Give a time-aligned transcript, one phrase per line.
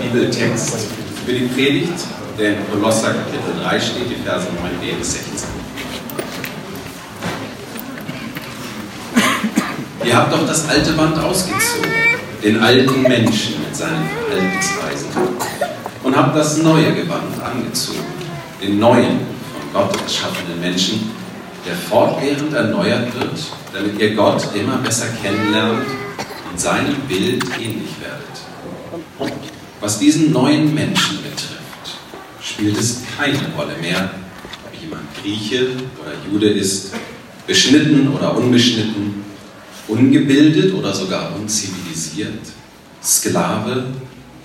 [0.00, 0.88] Bibeltext
[1.24, 2.04] für die Predigt,
[2.38, 5.48] der in Kolosser Kapitel 3 steht, die Verse 9b bis 16.
[10.04, 11.90] Ihr habt doch das alte Band ausgezogen,
[12.44, 15.08] den alten Menschen mit seinen Verhaltensweisen,
[16.02, 18.04] und habt das neue Gewand angezogen,
[18.62, 19.20] den neuen,
[19.52, 21.10] von Gott erschaffenen Menschen,
[21.66, 23.38] der fortwährend erneuert wird,
[23.72, 25.86] damit ihr Gott immer besser kennenlernt
[26.50, 28.35] und seinem Bild ähnlich werdet.
[29.80, 31.98] Was diesen neuen Menschen betrifft,
[32.42, 34.10] spielt es keine Rolle mehr,
[34.64, 35.68] ob jemand Grieche
[36.00, 36.92] oder Jude ist,
[37.46, 39.24] beschnitten oder unbeschnitten,
[39.88, 42.40] ungebildet oder sogar unzivilisiert,
[43.02, 43.86] Sklave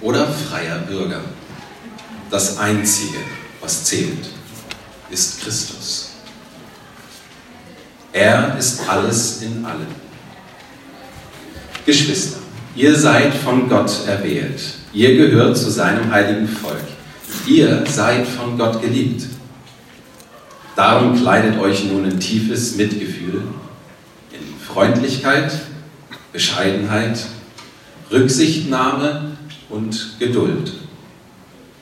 [0.01, 1.21] oder freier Bürger.
[2.29, 3.17] Das Einzige,
[3.59, 4.29] was zählt,
[5.09, 6.11] ist Christus.
[8.13, 9.87] Er ist alles in allem.
[11.85, 12.40] Geschwister,
[12.75, 14.61] ihr seid von Gott erwählt.
[14.93, 16.77] Ihr gehört zu seinem heiligen Volk.
[17.47, 19.23] Ihr seid von Gott geliebt.
[20.75, 23.43] Darum kleidet euch nun in tiefes Mitgefühl,
[24.31, 25.51] in Freundlichkeit,
[26.31, 27.25] Bescheidenheit,
[28.11, 29.37] Rücksichtnahme
[29.69, 30.73] und Geduld.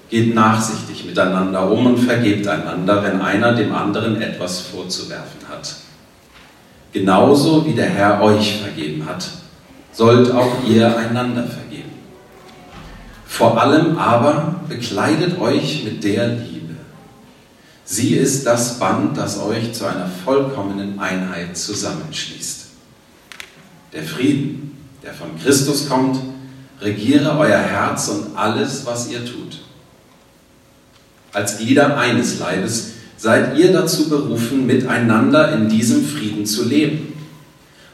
[0.10, 5.76] Geht nachsichtig miteinander um und vergebt einander, wenn einer dem anderen etwas vorzuwerfen hat.
[6.92, 9.24] Genauso wie der Herr euch vergeben hat,
[10.00, 11.92] sollt auch ihr einander vergeben.
[13.26, 16.76] Vor allem aber bekleidet euch mit der Liebe.
[17.84, 22.68] Sie ist das Band, das euch zu einer vollkommenen Einheit zusammenschließt.
[23.92, 26.18] Der Frieden, der von Christus kommt,
[26.80, 29.60] regiere euer Herz und alles, was ihr tut.
[31.34, 37.19] Als Glieder eines Leibes seid ihr dazu berufen, miteinander in diesem Frieden zu leben.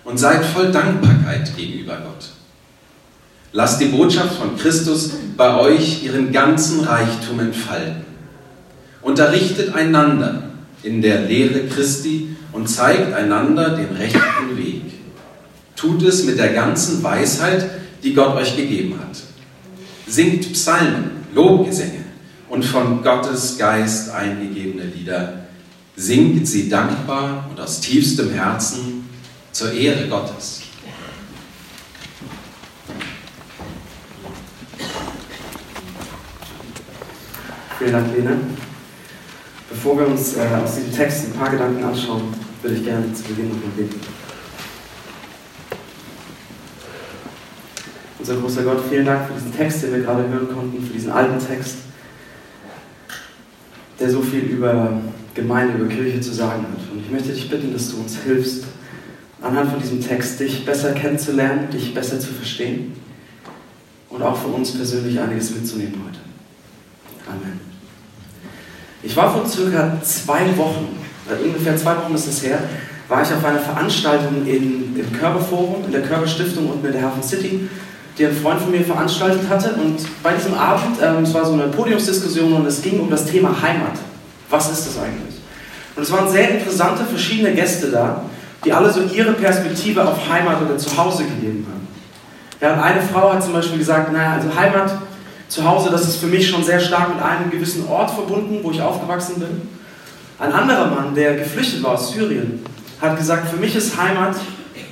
[0.06, 2.30] Und seid voll Dankbarkeit gegenüber Gott.
[3.52, 8.06] Lasst die Botschaft von Christus bei euch ihren ganzen Reichtum entfalten.
[9.02, 10.50] Unterrichtet einander
[10.84, 14.84] in der Lehre Christi und zeigt einander den rechten Weg.
[15.76, 17.70] Tut es mit der ganzen Weisheit,
[18.04, 19.18] die Gott euch gegeben hat.
[20.08, 22.04] Singt Psalmen, Lobgesänge
[22.50, 25.46] und von Gottes Geist eingegebene Lieder,
[25.96, 28.95] singt sie dankbar und aus tiefstem Herzen
[29.56, 30.64] zur Ehre Gottes.
[37.80, 38.38] Vielen Dank, Lene.
[39.70, 43.24] Bevor wir uns äh, aus diesem Text ein paar Gedanken anschauen, würde ich gerne zu
[43.24, 44.02] Beginn noch beten.
[48.20, 51.12] Unser großer Gott, vielen Dank für diesen Text, den wir gerade hören konnten, für diesen
[51.12, 51.78] alten Text
[53.98, 55.02] der so viel über
[55.34, 56.92] Gemeinde, über Kirche zu sagen hat.
[56.92, 58.66] Und ich möchte dich bitten, dass du uns hilfst,
[59.46, 62.94] anhand von diesem Text dich besser kennenzulernen, dich besser zu verstehen
[64.10, 66.20] und auch für uns persönlich einiges mitzunehmen heute.
[67.28, 67.60] Amen.
[69.04, 70.98] Ich war vor circa zwei Wochen,
[71.30, 72.60] also ungefähr zwei Wochen ist es her,
[73.08, 77.22] war ich auf einer Veranstaltung in, im Körperforum, in der Körperstiftung unten in der Hafen
[77.22, 77.70] City
[78.18, 79.74] die ein Freund von mir veranstaltet hatte.
[79.74, 83.26] Und bei diesem Abend, ähm, es war so eine Podiumsdiskussion und es ging um das
[83.26, 83.98] Thema Heimat.
[84.50, 85.36] Was ist das eigentlich?
[85.96, 88.24] Und es waren sehr interessante verschiedene Gäste da,
[88.66, 91.88] die alle so ihre Perspektive auf Heimat oder Zuhause gegeben haben.
[92.60, 94.98] Ja, und eine Frau hat zum Beispiel gesagt, naja, also Heimat,
[95.48, 98.82] Zuhause, das ist für mich schon sehr stark mit einem gewissen Ort verbunden, wo ich
[98.82, 99.70] aufgewachsen bin.
[100.40, 102.60] Ein anderer Mann, der geflüchtet war aus Syrien,
[103.00, 104.36] hat gesagt, für mich ist Heimat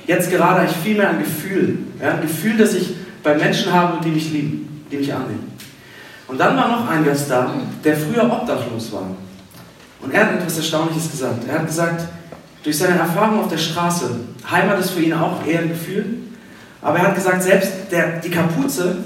[0.06, 1.78] jetzt gerade eigentlich viel mehr ein Gefühl.
[2.00, 5.52] Ja, ein Gefühl, dass ich bei Menschen habe, die mich lieben, die mich annehmen.
[6.28, 7.50] Und dann war noch ein Gast da,
[7.82, 9.10] der früher obdachlos war.
[10.00, 11.48] Und er hat etwas Erstaunliches gesagt.
[11.48, 12.04] Er hat gesagt,
[12.64, 14.10] durch seine Erfahrung auf der Straße,
[14.50, 16.06] Heimat ist für ihn auch eher ein Gefühl,
[16.80, 18.96] aber er hat gesagt, selbst der, die Kapuze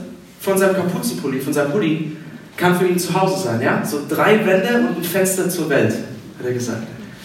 [0.41, 2.17] von seinem Kapuzenpulli, von seinem Pulli,
[2.57, 3.61] kann für ihn zu Hause sein.
[3.61, 3.85] Ja?
[3.85, 6.83] So drei Wände und ein Fenster zur Welt, hat er gesagt.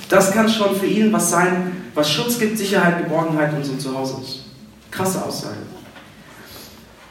[0.09, 3.95] Das kann schon für ihn was sein, was Schutz gibt, Sicherheit, Geborgenheit und so zu
[3.97, 4.45] Hause ist.
[4.91, 5.55] Krasse Aussage.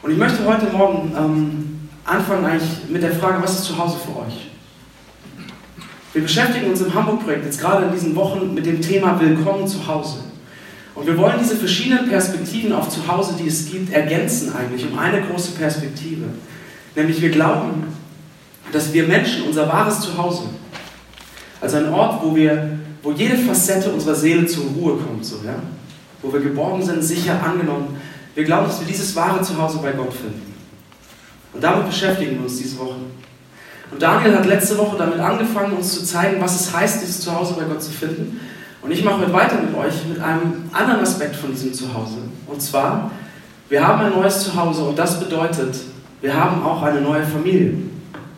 [0.01, 3.97] Und ich möchte heute Morgen ähm, anfangen eigentlich mit der Frage, was ist zu Hause
[4.05, 4.52] für euch?
[6.13, 9.87] Wir beschäftigen uns im Hamburg-Projekt jetzt gerade in diesen Wochen mit dem Thema Willkommen zu
[9.87, 10.19] Hause.
[10.93, 15.23] Und wir wollen diese verschiedenen Perspektiven auf Zuhause, die es gibt, ergänzen eigentlich um eine
[15.23, 16.25] große Perspektive.
[16.95, 17.85] Nämlich wir glauben,
[18.71, 20.43] dass wir Menschen unser wahres Zuhause,
[21.59, 25.55] also ein Ort, wo, wir, wo jede Facette unserer Seele zur Ruhe kommt, so, ja?
[26.21, 27.97] wo wir geborgen sind, sicher angenommen,
[28.35, 30.53] wir glauben, dass wir dieses wahre Zuhause bei Gott finden.
[31.53, 32.97] Und damit beschäftigen wir uns diese Woche.
[33.93, 37.53] Und Daniel hat letzte Woche damit angefangen, uns zu zeigen, was es heißt, dieses Zuhause
[37.53, 38.39] bei Gott zu finden.
[38.81, 42.17] Und ich mache heute weiter mit euch mit einem anderen Aspekt von diesem Zuhause.
[42.47, 43.11] Und zwar,
[43.69, 45.75] wir haben ein neues Zuhause und das bedeutet,
[46.21, 47.75] wir haben auch eine neue Familie.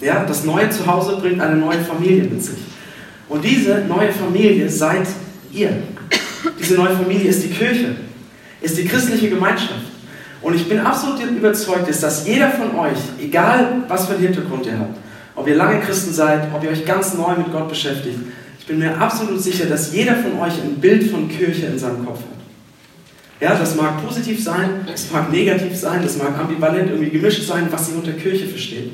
[0.02, 2.60] Ja, das neue Zuhause bringt eine neue Familie mit sich.
[3.30, 5.08] Und diese neue Familie seid
[5.54, 5.70] ihr.
[6.60, 7.96] Diese neue Familie ist die Kirche,
[8.60, 9.86] ist die christliche Gemeinschaft.
[10.42, 14.78] Und ich bin absolut überzeugt, dass jeder von euch, egal was für einen Hintergrund ihr
[14.78, 15.05] habt,
[15.36, 18.20] ob ihr lange Christen seid, ob ihr euch ganz neu mit Gott beschäftigt,
[18.60, 22.04] ich bin mir absolut sicher, dass jeder von euch ein Bild von Kirche in seinem
[22.04, 22.36] Kopf hat.
[23.40, 27.68] Ja, das mag positiv sein, das mag negativ sein, das mag ambivalent irgendwie gemischt sein,
[27.70, 28.94] was ihr unter Kirche versteht.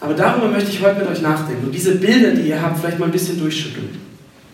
[0.00, 2.98] Aber darüber möchte ich heute mit euch nachdenken und diese Bilder, die ihr habt, vielleicht
[2.98, 3.90] mal ein bisschen durchschütteln.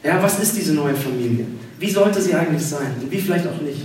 [0.03, 1.47] Ja, was ist diese neue Familie?
[1.79, 2.95] Wie sollte sie eigentlich sein?
[3.01, 3.83] Und wie vielleicht auch nicht?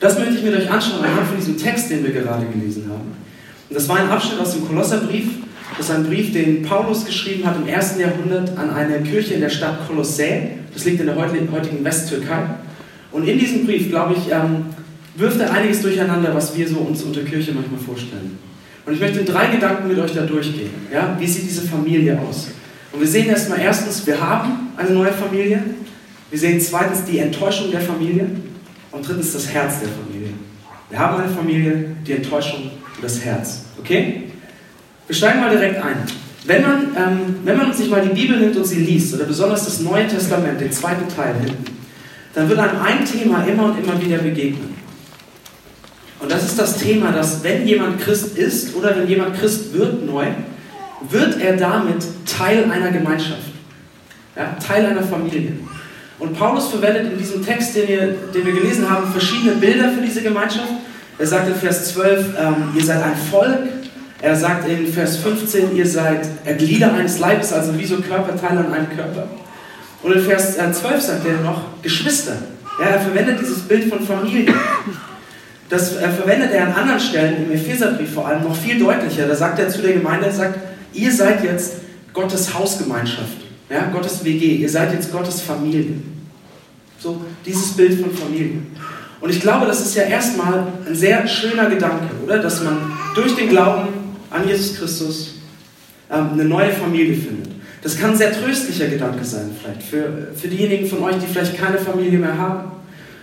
[0.00, 3.12] Das möchte ich mit euch anschauen anhand von diesem Text, den wir gerade gelesen haben.
[3.68, 5.28] Und das war ein Abschnitt aus dem Kolosserbrief.
[5.76, 9.40] Das ist ein Brief, den Paulus geschrieben hat im ersten Jahrhundert an eine Kirche in
[9.40, 10.24] der Stadt Kolossä.
[10.74, 12.42] Das liegt in der heutigen Westtürkei.
[13.12, 14.66] Und in diesem Brief, glaube ich, ähm,
[15.16, 18.38] wirft er einiges durcheinander, was wir so uns unter Kirche manchmal vorstellen.
[18.86, 20.70] Und ich möchte in drei Gedanken mit euch da durchgehen.
[20.92, 21.16] Ja?
[21.18, 22.48] Wie sieht diese Familie aus?
[22.92, 25.62] Und wir sehen erstmal erstens, wir haben eine neue Familie.
[26.30, 28.26] Wir sehen zweitens die Enttäuschung der Familie.
[28.90, 30.30] Und drittens das Herz der Familie.
[30.88, 32.62] Wir haben eine Familie, die Enttäuschung
[32.96, 33.62] und das Herz.
[33.78, 34.29] Okay?
[35.10, 35.96] Wir steigen mal direkt ein.
[36.44, 39.64] Wenn man, ähm, wenn man sich mal die Bibel nimmt und sie liest, oder besonders
[39.64, 41.64] das Neue Testament, den zweiten Teil hinten,
[42.32, 44.72] dann wird einem ein Thema immer und immer wieder begegnen.
[46.20, 50.06] Und das ist das Thema, dass wenn jemand Christ ist oder wenn jemand Christ wird
[50.06, 50.26] neu,
[51.08, 53.50] wird er damit Teil einer Gemeinschaft,
[54.36, 55.54] ja, Teil einer Familie.
[56.20, 60.02] Und Paulus verwendet in diesem Text, den wir, den wir gelesen haben, verschiedene Bilder für
[60.02, 60.70] diese Gemeinschaft.
[61.18, 63.79] Er sagt in Vers 12, ähm, ihr seid ein Volk.
[64.22, 66.28] Er sagt in Vers 15, ihr seid
[66.58, 69.28] Glieder eines Leibes, also wie so Körperteile an einem Körper.
[70.02, 72.36] Und in Vers 12 äh, sagt er noch Geschwister.
[72.80, 74.52] Ja, er verwendet dieses Bild von Familie.
[75.68, 79.26] Das äh, verwendet er an anderen Stellen, im Epheserbrief vor allem, noch viel deutlicher.
[79.28, 80.58] Da sagt er zu der Gemeinde, er sagt,
[80.92, 81.74] ihr seid jetzt
[82.12, 83.36] Gottes Hausgemeinschaft,
[83.70, 85.94] ja, Gottes WG, ihr seid jetzt Gottes Familie.
[86.98, 88.62] So, dieses Bild von Familie.
[89.20, 92.38] Und ich glaube, das ist ja erstmal ein sehr schöner Gedanke, oder?
[92.38, 93.99] Dass man durch den Glauben
[94.30, 95.34] an Jesus Christus
[96.10, 97.52] ähm, eine neue Familie findet.
[97.82, 101.56] Das kann ein sehr tröstlicher Gedanke sein, vielleicht für, für diejenigen von euch, die vielleicht
[101.56, 102.72] keine Familie mehr haben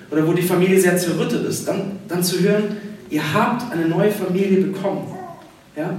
[0.09, 2.77] oder wo die Familie sehr zerrüttet ist, dann, dann zu hören,
[3.09, 5.13] ihr habt eine neue Familie bekommen.
[5.75, 5.93] Ja?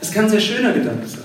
[0.00, 1.20] Das kann ein sehr schöner Gedanke sein.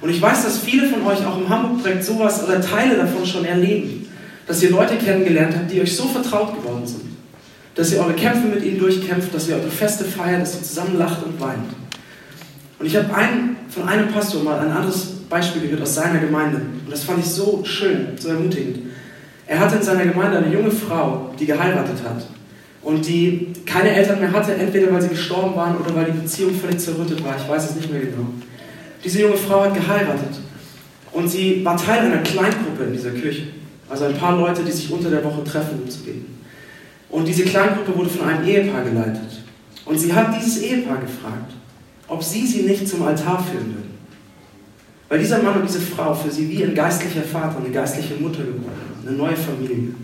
[0.00, 3.44] Und ich weiß, dass viele von euch auch im Hamburg-Projekt sowas oder Teile davon schon
[3.44, 4.08] erleben,
[4.48, 7.02] dass ihr Leute kennengelernt habt, die euch so vertraut geworden sind,
[7.76, 10.98] dass ihr eure Kämpfe mit ihnen durchkämpft, dass ihr eure Feste feiert, dass ihr zusammen
[10.98, 11.81] lacht und weint.
[12.82, 13.06] Und ich habe
[13.68, 16.56] von einem Pastor mal ein anderes Beispiel gehört aus seiner Gemeinde.
[16.56, 18.78] Und das fand ich so schön, so ermutigend.
[19.46, 22.26] Er hatte in seiner Gemeinde eine junge Frau, die geheiratet hat.
[22.82, 26.56] Und die keine Eltern mehr hatte, entweder weil sie gestorben waren oder weil die Beziehung
[26.56, 27.36] völlig zerrüttet war.
[27.36, 28.26] Ich weiß es nicht mehr genau.
[29.04, 30.40] Diese junge Frau hat geheiratet.
[31.12, 33.42] Und sie war Teil einer Kleingruppe in dieser Kirche.
[33.88, 36.36] Also ein paar Leute, die sich unter der Woche treffen, um zu beten.
[37.10, 39.44] Und diese Kleingruppe wurde von einem Ehepaar geleitet.
[39.84, 41.52] Und sie hat dieses Ehepaar gefragt,
[42.12, 43.98] ob sie sie nicht zum Altar führen würden.
[45.08, 48.42] Weil dieser Mann und diese Frau für sie wie ein geistlicher Vater, eine geistliche Mutter
[48.44, 49.94] geworden sind, eine neue Familie.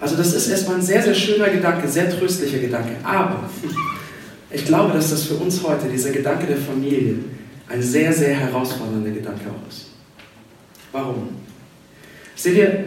[0.00, 2.96] Also das ist erstmal ein sehr, sehr schöner Gedanke, sehr tröstlicher Gedanke.
[3.04, 3.48] Aber
[4.50, 7.16] ich glaube, dass das für uns heute, dieser Gedanke der Familie,
[7.68, 9.90] ein sehr, sehr herausfordernder Gedanke auch ist.
[10.90, 11.28] Warum?
[12.34, 12.84] Seht ihr,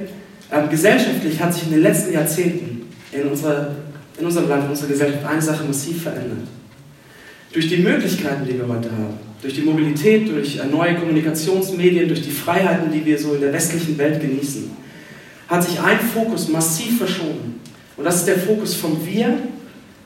[0.51, 3.75] ähm, gesellschaftlich hat sich in den letzten Jahrzehnten in, unserer,
[4.19, 6.47] in unserem Land, in unserer Gesellschaft eine Sache massiv verändert.
[7.53, 12.31] Durch die Möglichkeiten, die wir heute haben, durch die Mobilität, durch neue Kommunikationsmedien, durch die
[12.31, 14.71] Freiheiten, die wir so in der westlichen Welt genießen,
[15.47, 17.59] hat sich ein Fokus massiv verschoben.
[17.95, 19.37] Und das ist der Fokus vom Wir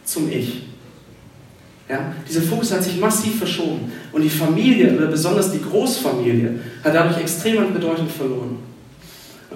[0.03, 0.63] zum Ich.
[1.87, 2.13] Ja?
[2.27, 3.93] Dieser Fokus hat sich massiv verschoben.
[4.11, 8.57] Und die Familie, oder besonders die Großfamilie, hat dadurch extrem an Bedeutung verloren.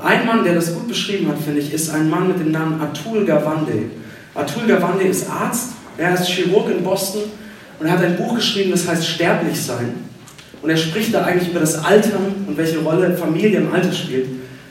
[0.02, 2.80] Ein Mann, der das gut beschrieben hat, finde ich, ist ein Mann mit dem Namen
[2.80, 3.74] Atul Gawande.
[4.34, 7.24] Atul Gawande ist Arzt, er ist Chirurg in Boston
[7.82, 9.96] und er hat ein Buch geschrieben, das heißt Sterblich sein.
[10.62, 14.28] Und er spricht da eigentlich über das Altern und welche Rolle Familie im Alter spielt.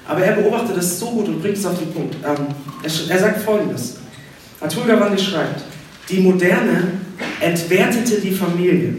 [0.07, 2.15] Aber er beobachtet das so gut und bringt es auf den Punkt.
[2.25, 2.47] Ähm,
[2.85, 3.97] er, sagt folgendes:
[4.61, 5.63] Atul Gawande schreibt,
[6.09, 6.85] die Moderne
[7.41, 8.95] entwertete die Familie.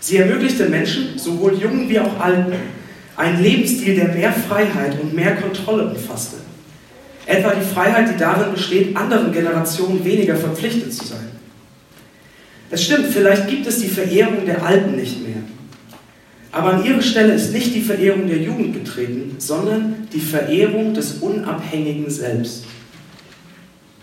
[0.00, 2.54] Sie ermöglichte Menschen, sowohl Jungen wie auch Alten,
[3.16, 6.36] einen Lebensstil, der mehr Freiheit und mehr Kontrolle umfasste.
[7.26, 11.35] Etwa die Freiheit, die darin besteht, anderen Generationen weniger verpflichtet zu sein.
[12.70, 15.42] Es stimmt, vielleicht gibt es die Verehrung der Alten nicht mehr.
[16.52, 21.18] Aber an ihre Stelle ist nicht die Verehrung der Jugend getreten, sondern die Verehrung des
[21.20, 22.64] unabhängigen Selbst.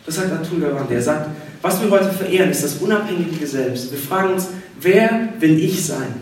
[0.05, 0.93] Das sagt Atul Gawande.
[0.93, 1.29] Er sagt,
[1.63, 3.89] Was wir heute verehren, ist das unabhängige Selbst.
[3.89, 4.49] Wir fragen uns,
[4.81, 6.13] wer will ich sein?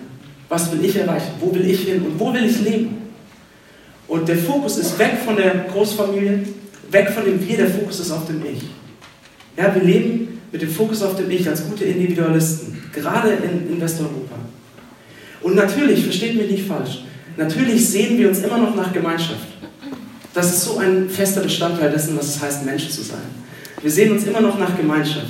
[0.50, 1.32] Was will ich erreichen?
[1.40, 2.04] Wo will ich hin?
[2.04, 3.10] Und wo will ich leben?
[4.08, 6.44] Und der Fokus ist weg von der Großfamilie,
[6.92, 8.62] weg von dem Wir, der Fokus ist auf dem Ich.
[9.58, 13.82] Ja, wir leben mit dem Fokus auf dem Ich als gute Individualisten, gerade in, in
[13.82, 14.36] Westeuropa.
[15.42, 17.04] Und natürlich, versteht mich nicht falsch,
[17.38, 19.48] natürlich sehen wir uns immer noch nach Gemeinschaft.
[20.34, 23.20] Das ist so ein fester Bestandteil dessen, was es heißt, Mensch zu sein.
[23.82, 25.28] Wir sehen uns immer noch nach Gemeinschaft.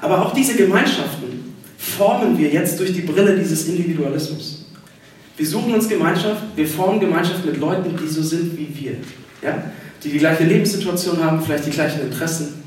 [0.00, 4.66] Aber auch diese Gemeinschaften formen wir jetzt durch die Brille dieses Individualismus.
[5.36, 8.92] Wir suchen uns Gemeinschaft, wir formen Gemeinschaft mit Leuten, die so sind wie wir.
[9.42, 9.64] Ja?
[10.02, 12.63] Die die gleiche Lebenssituation haben, vielleicht die gleichen Interessen.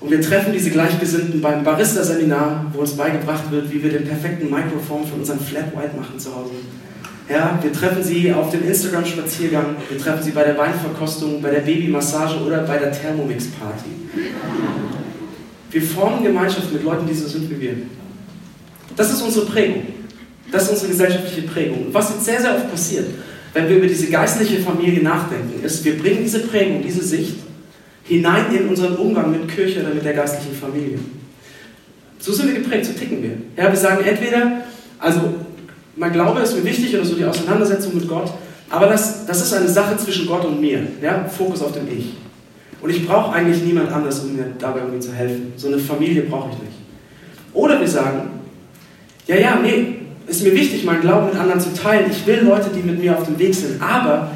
[0.00, 4.48] Und wir treffen diese Gleichgesinnten beim Barista-Seminar, wo uns beigebracht wird, wie wir den perfekten
[4.48, 6.52] Microform für unseren Flat White machen zu Hause.
[7.28, 11.60] Ja, wir treffen sie auf dem Instagram-Spaziergang, wir treffen sie bei der Weinverkostung, bei der
[11.60, 13.90] Babymassage oder bei der Thermomix-Party.
[15.70, 17.74] Wir formen Gemeinschaft mit Leuten, die so sind wie wir.
[18.96, 19.82] Das ist unsere Prägung.
[20.50, 21.86] Das ist unsere gesellschaftliche Prägung.
[21.86, 23.06] Und was jetzt sehr, sehr oft passiert,
[23.52, 27.34] wenn wir über diese geistliche Familie nachdenken, ist, wir bringen diese Prägung, diese Sicht
[28.08, 30.98] hinein in unseren Umgang mit Kirche oder mit der geistlichen Familie.
[32.18, 33.32] So sind wir geprägt, so ticken wir.
[33.56, 34.62] Ja, wir sagen entweder,
[34.98, 35.20] also
[35.94, 38.32] mein Glaube ist mir wichtig oder so die Auseinandersetzung mit Gott,
[38.70, 40.80] aber das, das ist eine Sache zwischen Gott und mir.
[41.02, 41.24] Ja?
[41.28, 42.14] Fokus auf dem Ich.
[42.80, 45.52] Und ich brauche eigentlich niemand anders, um mir dabei irgendwie zu helfen.
[45.56, 46.76] So eine Familie brauche ich nicht.
[47.52, 48.30] Oder wir sagen,
[49.26, 49.96] ja, ja, nee,
[50.26, 52.10] ist mir wichtig, meinen Glauben mit anderen zu teilen.
[52.10, 53.82] Ich will Leute, die mit mir auf dem Weg sind.
[53.82, 54.30] Aber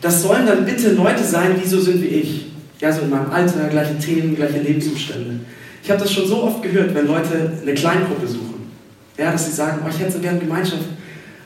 [0.00, 2.46] das sollen dann bitte Leute sein, die so sind wie ich.
[2.80, 5.40] Ja, so in meinem Alter, gleiche Themen, gleiche Lebensumstände.
[5.82, 8.70] Ich habe das schon so oft gehört, wenn Leute eine Kleingruppe suchen.
[9.16, 10.84] Ja, dass sie sagen, oh, ich hätte so gerne Gemeinschaft.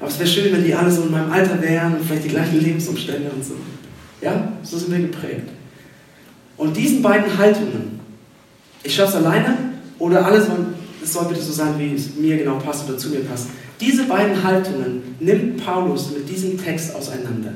[0.00, 2.30] Aber es wäre schön, wenn die alle so in meinem Alter wären und vielleicht die
[2.30, 3.54] gleichen Lebensumstände und so.
[4.20, 5.48] Ja, so sind wir geprägt.
[6.56, 8.00] Und diesen beiden Haltungen,
[8.82, 9.56] ich schaffe es alleine
[9.98, 13.10] oder alle sollen, es soll bitte so sein, wie es mir genau passt oder zu
[13.10, 13.48] mir passt.
[13.80, 17.52] Diese beiden Haltungen nimmt Paulus mit diesem Text auseinander.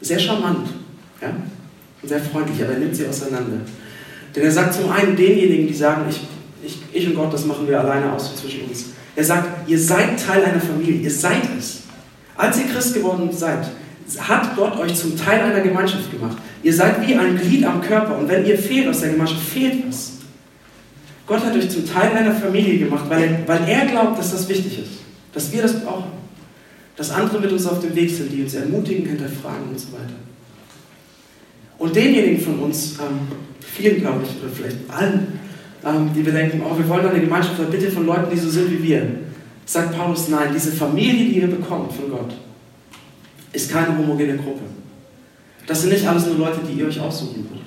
[0.00, 0.68] Sehr charmant
[1.22, 1.30] ja?
[2.04, 3.58] Sehr freundlich, aber er nimmt sie auseinander.
[4.34, 6.20] Denn er sagt zum einen denjenigen, die sagen, ich,
[6.64, 8.86] ich, ich und Gott, das machen wir alleine aus zwischen uns.
[9.14, 11.82] Er sagt, ihr seid Teil einer Familie, ihr seid es.
[12.36, 13.66] Als ihr Christ geworden seid,
[14.18, 16.38] hat Gott euch zum Teil einer Gemeinschaft gemacht.
[16.62, 19.86] Ihr seid wie ein Glied am Körper und wenn ihr fehlt aus der Gemeinschaft, fehlt
[19.86, 20.12] was.
[21.26, 24.48] Gott hat euch zum Teil einer Familie gemacht, weil er, weil er glaubt, dass das
[24.48, 24.90] wichtig ist,
[25.32, 26.10] dass wir das brauchen,
[26.96, 30.14] dass andere mit uns auf dem Weg sind, die uns ermutigen, hinterfragen und so weiter.
[31.78, 33.28] Und denjenigen von uns, ähm,
[33.60, 35.40] vielen glaube ich, oder vielleicht allen,
[35.84, 38.50] ähm, die wir denken, oh, wir wollen eine Gemeinschaft, aber bitte von Leuten, die so
[38.50, 39.06] sind wie wir,
[39.64, 42.34] sagt Paulus, nein, diese Familie, die ihr bekommt von Gott,
[43.52, 44.62] ist keine homogene Gruppe.
[45.66, 47.62] Das sind nicht alles nur Leute, die ihr euch aussuchen würdet.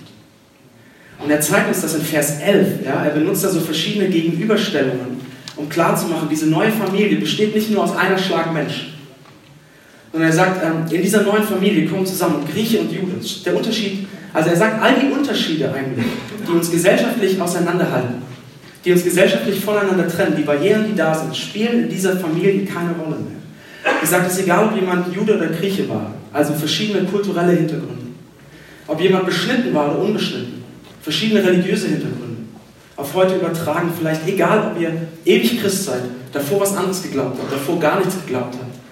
[1.24, 2.86] Und er zeigt uns das in Vers 11.
[2.86, 3.06] Ja?
[3.06, 5.20] Er benutzt da so verschiedene Gegenüberstellungen,
[5.56, 8.95] um klarzumachen, diese neue Familie besteht nicht nur aus einer Schlag Mensch.
[10.16, 13.20] Sondern er sagt, ähm, in dieser neuen Familie kommen zusammen Grieche und Jude.
[13.46, 16.06] Der Unterschied, also er sagt all die Unterschiede eigentlich,
[16.48, 18.22] die uns gesellschaftlich auseinanderhalten,
[18.86, 22.92] die uns gesellschaftlich voneinander trennen, die Barrieren, die da sind, spielen in dieser Familie keine
[22.92, 23.94] Rolle mehr.
[24.02, 28.06] Er sagt, es ist egal, ob jemand Jude oder Grieche war, also verschiedene kulturelle Hintergründe.
[28.88, 30.64] Ob jemand beschnitten war oder unbeschnitten,
[31.02, 32.44] verschiedene religiöse Hintergründe.
[32.96, 34.94] Auf heute übertragen, vielleicht egal, ob ihr
[35.26, 38.85] ewig Christ seid, davor was anderes geglaubt habt, davor gar nichts geglaubt habt.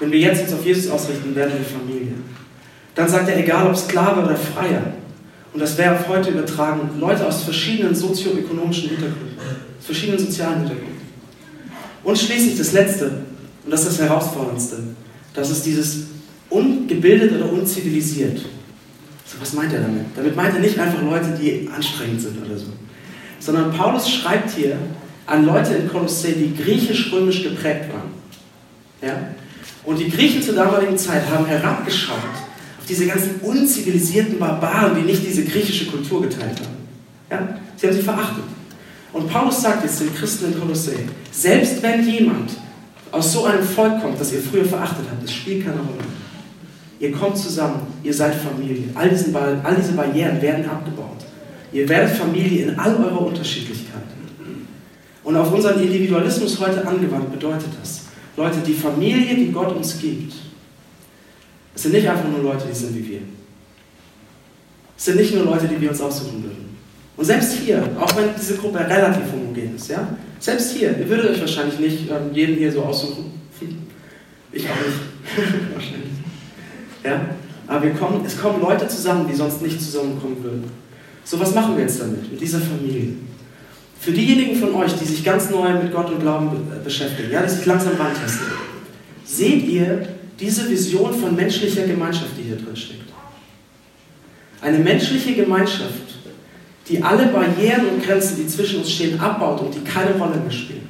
[0.00, 2.14] Wenn wir jetzt uns auf Jesus ausrichten, werden wir Familie.
[2.94, 4.94] Dann sagt er, egal ob Sklave oder Freier.
[5.52, 9.36] Und das wäre auf heute übertragen, Leute aus verschiedenen sozioökonomischen Hintergründen,
[9.78, 11.00] aus verschiedenen sozialen Hintergründen.
[12.02, 13.06] Und schließlich das Letzte,
[13.64, 14.78] und das ist das Herausforderndste,
[15.34, 16.06] das ist dieses
[16.48, 18.38] ungebildet oder unzivilisiert.
[19.26, 20.06] So, was meint er damit?
[20.16, 22.66] Damit meint er nicht einfach Leute, die anstrengend sind oder so.
[23.38, 24.76] Sondern Paulus schreibt hier
[25.26, 28.10] an Leute in Kolossä, die griechisch-römisch geprägt waren.
[29.02, 29.28] Ja?
[29.84, 32.16] Und die Griechen zur damaligen Zeit haben herabgeschaut
[32.78, 36.80] auf diese ganzen unzivilisierten Barbaren, die nicht diese griechische Kultur geteilt haben.
[37.30, 37.58] Ja?
[37.76, 38.44] Sie haben sie verachtet.
[39.12, 40.92] Und Paulus sagt jetzt den Christen in Kolossä,
[41.32, 42.50] selbst wenn jemand
[43.10, 46.04] aus so einem Volk kommt, das ihr früher verachtet habt, das spielt keine Rolle.
[47.00, 48.84] Ihr kommt zusammen, ihr seid Familie.
[48.94, 51.24] All, diesen, all diese Barrieren werden abgebaut.
[51.72, 54.02] Ihr werdet Familie in all eurer Unterschiedlichkeit.
[55.24, 58.02] Und auf unseren Individualismus heute angewandt bedeutet das,
[58.36, 60.32] Leute, die Familie, die Gott uns gibt,
[61.74, 63.20] es sind nicht einfach nur Leute, die sind wie wir.
[64.96, 66.76] Es sind nicht nur Leute, die wir uns aussuchen würden.
[67.16, 71.30] Und selbst hier, auch wenn diese Gruppe relativ homogen ist, ja, selbst hier, ihr würdet
[71.30, 73.32] euch wahrscheinlich nicht ähm, jeden hier so aussuchen.
[74.52, 74.98] Ich auch nicht.
[75.74, 76.10] wahrscheinlich.
[77.04, 77.20] Ja?
[77.68, 80.64] Aber wir kommen, es kommen Leute zusammen, die sonst nicht zusammenkommen würden.
[81.24, 83.12] So, was machen wir jetzt damit, mit dieser Familie?
[84.00, 87.50] Für diejenigen von euch, die sich ganz neu mit Gott und Glauben beschäftigen, ja, die
[87.50, 88.46] sich langsam rantesten,
[89.26, 90.08] seht ihr
[90.40, 93.10] diese Vision von menschlicher Gemeinschaft, die hier drin steckt.
[94.62, 95.92] Eine menschliche Gemeinschaft,
[96.88, 100.50] die alle Barrieren und Grenzen, die zwischen uns stehen, abbaut und die keine Rolle mehr
[100.50, 100.88] spielen.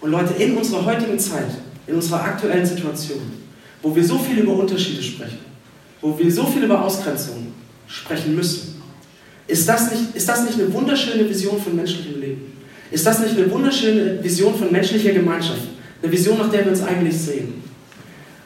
[0.00, 1.52] Und Leute, in unserer heutigen Zeit,
[1.86, 3.20] in unserer aktuellen Situation,
[3.80, 5.38] wo wir so viel über Unterschiede sprechen,
[6.00, 7.52] wo wir so viel über Ausgrenzung
[7.86, 8.69] sprechen müssen,
[9.50, 12.52] ist das nicht, ist das nicht eine wunderschöne Vision von menschlichem Leben?
[12.90, 15.62] Ist das nicht eine wunderschöne Vision von menschlicher Gemeinschaft?
[16.02, 17.54] Eine Vision, nach der wir uns eigentlich sehen.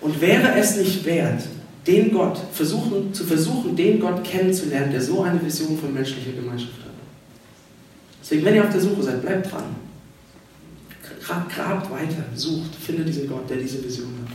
[0.00, 1.42] Und wäre es nicht wert,
[1.86, 6.78] den Gott versuchen, zu versuchen, den Gott kennenzulernen, der so eine Vision von menschlicher Gemeinschaft
[6.84, 6.92] hat?
[8.22, 9.76] Deswegen, wenn ihr auf der Suche seid, bleibt dran.
[11.20, 14.34] Grabt weiter, sucht, findet diesen Gott, der diese Vision hat.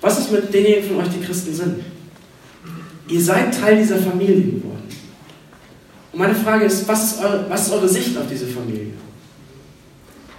[0.00, 1.76] Was ist mit denjenigen von euch, die Christen sind?
[3.08, 4.75] Ihr seid Teil dieser Familie geworden.
[6.16, 8.86] Und meine Frage ist, was ist eure, was ist eure Sicht auf diese Familie?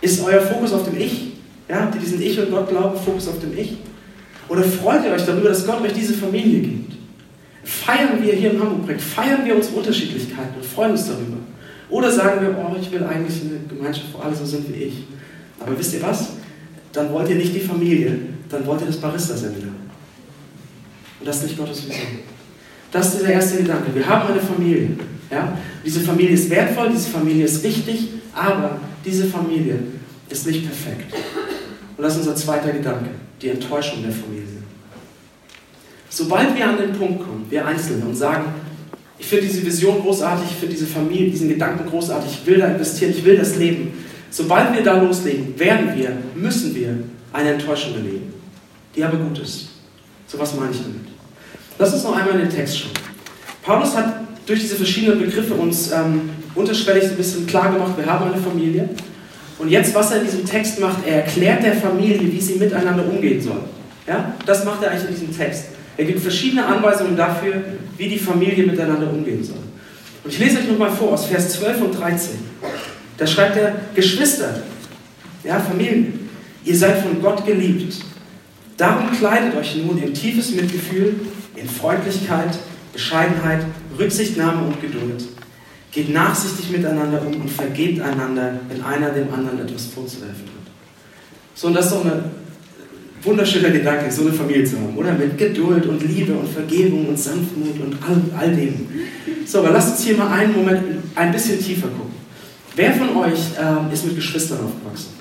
[0.01, 1.33] Ist euer Fokus auf dem Ich?
[1.69, 3.77] Ja, habt diesen Ich und Gott Glaube, Fokus auf dem Ich?
[4.49, 6.93] Oder freut ihr euch darüber, dass Gott euch diese Familie gibt?
[7.63, 11.37] Feiern wir hier im Hamburg-Projekt, feiern wir unsere Unterschiedlichkeiten und freuen uns darüber?
[11.91, 14.93] Oder sagen wir, oh, ich will eigentlich eine Gemeinschaft, wo alle so sind wie ich.
[15.59, 16.29] Aber wisst ihr was?
[16.91, 18.17] Dann wollt ihr nicht die Familie,
[18.49, 19.75] dann wollt ihr das Barista-Seminar.
[21.19, 22.36] Und das ist nicht Gottes Vision.
[22.91, 23.93] Das ist der erste Gedanke.
[23.93, 24.91] Wir haben eine Familie.
[25.29, 25.57] Ja?
[25.85, 29.79] Diese Familie ist wertvoll, diese Familie ist wichtig, aber diese Familie
[30.29, 31.13] ist nicht perfekt.
[31.95, 33.09] Und das ist unser zweiter Gedanke,
[33.41, 34.57] die Enttäuschung der Familie.
[36.09, 38.45] Sobald wir an den Punkt kommen, wir Einzelne, und sagen,
[39.19, 42.67] ich finde diese Vision großartig, ich finde diese Familie, diesen Gedanken großartig, ich will da
[42.67, 43.93] investieren, ich will das leben.
[44.29, 46.99] Sobald wir da loslegen, werden wir, müssen wir
[47.33, 48.33] eine Enttäuschung erleben,
[48.95, 49.69] die aber gut ist.
[50.27, 51.06] So was meine ich damit.
[51.79, 52.91] Lass uns noch einmal in den Text schauen.
[53.61, 58.31] Paulus hat durch diese verschiedenen Begriffe uns ähm, unterschwellig ein bisschen klar gemacht, wir haben
[58.31, 58.89] eine Familie.
[59.59, 63.05] Und jetzt, was er in diesem Text macht, er erklärt der Familie, wie sie miteinander
[63.07, 63.61] umgehen soll.
[64.07, 64.33] Ja?
[64.45, 65.65] Das macht er eigentlich in diesem Text.
[65.97, 67.63] Er gibt verschiedene Anweisungen dafür,
[67.97, 69.57] wie die Familie miteinander umgehen soll.
[70.23, 72.35] Und ich lese euch nochmal vor aus Vers 12 und 13.
[73.17, 74.61] Da schreibt er, Geschwister,
[75.43, 76.29] ja, Familien,
[76.63, 77.95] ihr seid von Gott geliebt.
[78.77, 81.15] Darum kleidet euch nun in tiefes Mitgefühl,
[81.57, 82.57] in Freundlichkeit,
[82.93, 83.65] Bescheidenheit,
[83.97, 85.23] Rücksichtnahme und Geduld.
[85.91, 90.71] Geht nachsichtig miteinander um und vergebt einander, wenn einer dem anderen etwas vorzuwerfen hat.
[91.55, 92.23] So, und das ist doch ein
[93.23, 95.13] wunderschöner Gedanke, so eine Familie zu haben, oder?
[95.13, 98.87] Mit Geduld und Liebe und Vergebung und Sanftmut und all, all dem.
[99.45, 100.83] So, aber lasst uns hier mal einen Moment
[101.15, 102.15] ein bisschen tiefer gucken.
[102.75, 105.13] Wer von euch äh, ist mit Geschwistern aufgewachsen?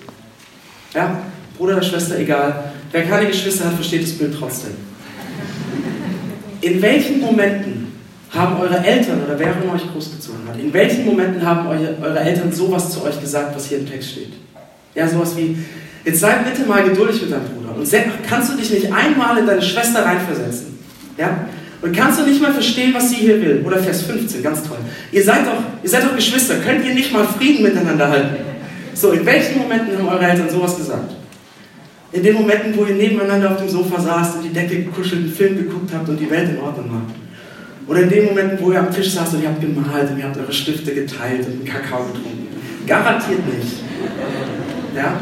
[0.92, 1.22] Ja,
[1.56, 2.72] Bruder oder Schwester, egal.
[2.92, 4.72] Wer keine Geschwister hat, versteht das Bild trotzdem.
[6.66, 7.92] In welchen Momenten
[8.34, 12.18] haben eure Eltern oder wer von euch großgezogen hat, in welchen Momenten haben eure, eure
[12.18, 14.32] Eltern sowas zu euch gesagt, was hier im Text steht?
[14.92, 15.56] Ja, sowas wie,
[16.04, 17.88] jetzt sei bitte mal geduldig mit deinem Bruder und
[18.28, 20.76] kannst du dich nicht einmal in deine Schwester reinversetzen?
[21.16, 21.46] Ja?
[21.82, 23.62] Und kannst du nicht mal verstehen, was sie hier will?
[23.64, 24.78] Oder Vers 15, ganz toll.
[25.12, 28.38] Ihr seid doch, ihr seid doch Geschwister, könnt ihr nicht mal Frieden miteinander halten?
[28.92, 31.12] So, in welchen Momenten haben eure Eltern sowas gesagt?
[32.12, 35.32] In den Momenten, wo ihr nebeneinander auf dem Sofa saßt und die Decke gekuschelt, einen
[35.32, 37.02] Film geguckt habt und die Welt in Ordnung war.
[37.88, 40.24] Oder in den Momenten, wo ihr am Tisch saßt und ihr habt gemalt und ihr
[40.24, 42.46] habt eure Stifte geteilt und einen Kakao getrunken.
[42.86, 43.78] Garantiert nicht.
[44.94, 45.20] Ja?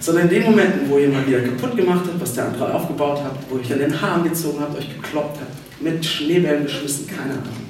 [0.00, 3.22] Sondern in den Momenten, wo ihr mal wieder kaputt gemacht habt, was der andere aufgebaut
[3.22, 7.06] hat, wo ihr euch an den Haaren gezogen habt, euch gekloppt habt, mit Schneebällen beschmissen,
[7.06, 7.66] keine Ahnung.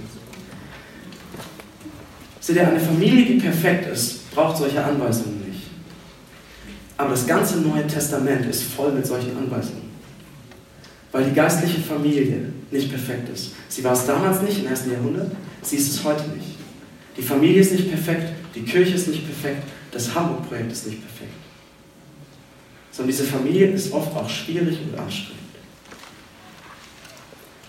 [2.40, 5.35] Seht ihr, eine Familie, die perfekt ist, braucht solche Anweisungen
[6.96, 9.90] aber das ganze Neue Testament ist voll mit solchen Anweisungen.
[11.12, 13.52] Weil die geistliche Familie nicht perfekt ist.
[13.68, 15.30] Sie war es damals nicht im ersten Jahrhundert,
[15.62, 16.56] sie ist es heute nicht.
[17.16, 21.32] Die Familie ist nicht perfekt, die Kirche ist nicht perfekt, das Hamburg-Projekt ist nicht perfekt.
[22.90, 25.36] Sondern diese Familie ist oft auch schwierig und anstrengend.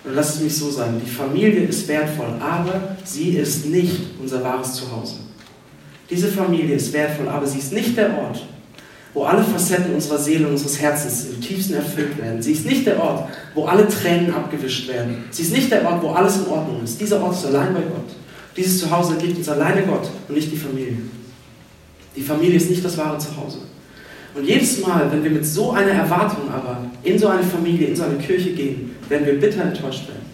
[0.04, 4.42] Und lass es mich so sagen, die Familie ist wertvoll, aber sie ist nicht unser
[4.42, 5.16] wahres Zuhause.
[6.10, 8.42] Diese Familie ist wertvoll, aber sie ist nicht der Ort,
[9.14, 12.42] wo alle Facetten unserer Seele und unseres Herzens im tiefsten erfüllt werden.
[12.42, 15.24] Sie ist nicht der Ort, wo alle Tränen abgewischt werden.
[15.32, 17.00] Sie ist nicht der Ort, wo alles in Ordnung ist.
[17.00, 18.16] Dieser Ort ist allein bei Gott.
[18.56, 20.98] Dieses Zuhause gibt uns alleine Gott und nicht die Familie.
[22.16, 23.60] Die Familie ist nicht das wahre Zuhause.
[24.34, 27.96] Und jedes Mal, wenn wir mit so einer Erwartung aber in so eine Familie, in
[27.96, 30.28] so eine Kirche gehen, werden wir bitter enttäuscht werden.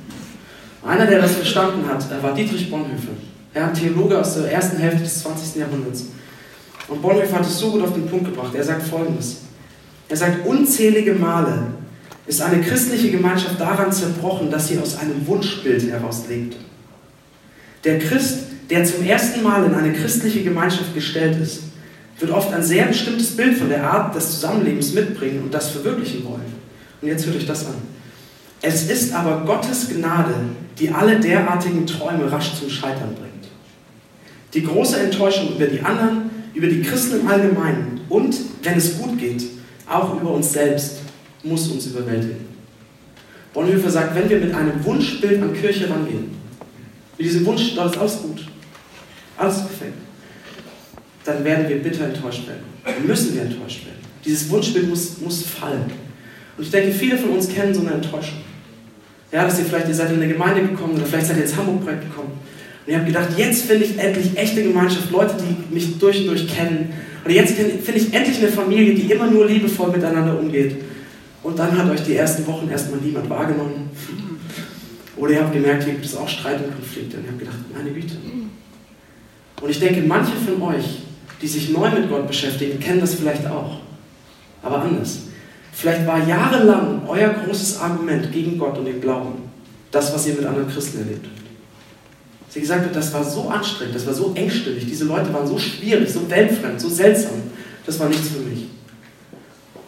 [0.85, 3.13] Einer, der das verstanden hat, war Dietrich Bonhoeffer.
[3.53, 5.55] Er ein Theologe aus der ersten Hälfte des 20.
[5.55, 6.07] Jahrhunderts.
[6.87, 8.53] Und Bonhoeffer hat es so gut auf den Punkt gebracht.
[8.55, 9.37] Er sagt folgendes.
[10.09, 11.67] Er sagt, unzählige Male
[12.27, 16.57] ist eine christliche Gemeinschaft daran zerbrochen, dass sie aus einem Wunschbild heraus lebt.
[17.83, 21.63] Der Christ der zum ersten Mal in eine christliche Gemeinschaft gestellt ist,
[22.19, 26.23] wird oft ein sehr bestimmtes Bild von der Art des Zusammenlebens mitbringen und das verwirklichen
[26.25, 26.53] wollen.
[27.01, 27.75] Und jetzt hört euch das an.
[28.61, 30.33] Es ist aber Gottes Gnade,
[30.79, 33.33] die alle derartigen Träume rasch zum Scheitern bringt.
[34.53, 36.22] Die große Enttäuschung über die anderen,
[36.53, 39.43] über die Christen im Allgemeinen und, wenn es gut geht,
[39.89, 40.99] auch über uns selbst,
[41.43, 42.53] muss uns überwältigen.
[43.53, 46.31] Bonhoeffer sagt, wenn wir mit einem Wunschbild an Kirche rangehen,
[47.17, 48.45] mit diesem Wunsch, da ist alles gut,
[49.37, 49.97] alles perfekt,
[51.25, 52.63] dann werden wir bitter enttäuscht werden.
[52.83, 53.99] Dann müssen wir enttäuscht werden.
[54.25, 55.91] Dieses Wunschbild muss, muss fallen.
[56.57, 58.39] Und ich denke, viele von uns kennen so eine Enttäuschung.
[59.31, 61.55] Ja, dass ihr vielleicht, ihr seid in eine Gemeinde gekommen oder vielleicht seid ihr ins
[61.55, 62.31] Hamburg-Projekt gekommen.
[62.85, 66.27] Und ihr habt gedacht, jetzt finde ich endlich echte Gemeinschaft, Leute, die mich durch und
[66.27, 66.93] durch kennen.
[67.23, 70.75] Oder jetzt finde ich endlich eine Familie, die immer nur liebevoll miteinander umgeht.
[71.43, 73.89] Und dann hat euch die ersten Wochen erstmal niemand wahrgenommen.
[75.15, 77.17] Oder ihr habt gemerkt, hier gibt es auch Streit und Konflikte.
[77.17, 78.15] Und ihr habt gedacht, meine Güte.
[79.61, 81.03] Und ich denke, manche von euch,
[81.41, 83.79] die sich neu mit Gott beschäftigen, kennen das vielleicht auch.
[84.61, 85.19] Aber anders.
[85.71, 89.43] Vielleicht war jahrelang euer großes Argument gegen Gott und den Glauben
[89.91, 91.27] das, was ihr mit anderen Christen erlebt.
[92.53, 95.57] Sie gesagt hat, das war so anstrengend, das war so engstirnig, diese Leute waren so
[95.57, 97.41] schwierig, so weltfremd, so seltsam,
[97.83, 98.65] das war nichts für mich.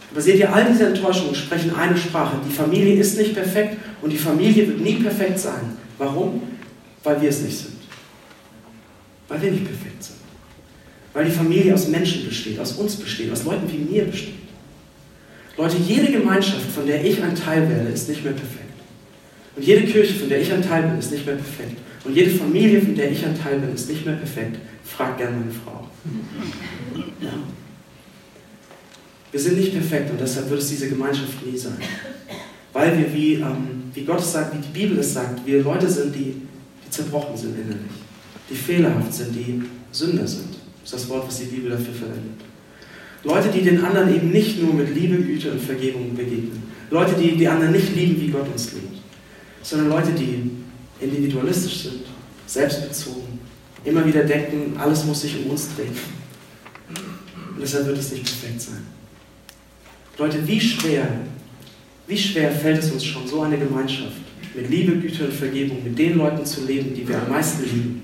[0.10, 2.38] Aber seht ihr, all diese Enttäuschungen sprechen eine Sprache.
[2.44, 5.78] Die Familie ist nicht perfekt und die Familie wird nie perfekt sein.
[6.00, 6.42] Warum?
[7.04, 7.76] Weil wir es nicht sind.
[9.28, 10.16] Weil wir nicht perfekt sind.
[11.14, 14.34] Weil die Familie aus Menschen besteht, aus uns besteht, aus Leuten wie mir besteht.
[15.56, 18.74] Leute, jede Gemeinschaft, von der ich ein Teil werde, ist nicht mehr perfekt.
[19.56, 21.78] Und jede Kirche, von der ich ein Teil bin, ist nicht mehr perfekt.
[22.06, 24.58] Und jede Familie, von der ich ein Teil bin, ist nicht mehr perfekt.
[24.84, 25.88] Frag gerne meine Frau.
[27.20, 27.34] Ja.
[29.32, 31.78] Wir sind nicht perfekt und deshalb wird es diese Gemeinschaft nie sein.
[32.72, 35.90] Weil wir, wie, ähm, wie Gott es sagt, wie die Bibel es sagt, wir Leute
[35.90, 36.36] sind, die,
[36.86, 37.92] die zerbrochen sind innerlich,
[38.50, 40.52] die fehlerhaft sind, die Sünder sind.
[40.84, 42.40] Das ist das Wort, was die Bibel dafür verwendet.
[43.24, 46.62] Leute, die den anderen eben nicht nur mit Liebe, Güte und Vergebung begegnen.
[46.92, 49.02] Leute, die die anderen nicht lieben, wie Gott uns liebt.
[49.64, 50.52] Sondern Leute, die
[51.00, 52.02] individualistisch sind,
[52.46, 53.40] selbstbezogen,
[53.84, 55.96] immer wieder denken, alles muss sich um uns drehen.
[57.56, 58.86] Und deshalb wird es nicht perfekt sein.
[60.18, 61.08] Leute, wie schwer,
[62.08, 64.14] wie schwer fällt es uns schon, so eine Gemeinschaft
[64.56, 68.02] mit Liebe, Güte und Vergebung, mit den Leuten zu leben, die wir am meisten lieben.